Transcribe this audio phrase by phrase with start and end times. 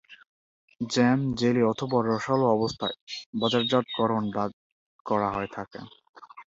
[0.81, 2.95] Jam, jelly অথবা রসালো অবস্থায়
[3.39, 4.23] বাজারজাতকরণ
[5.05, 5.79] করা হয়ে থাকে।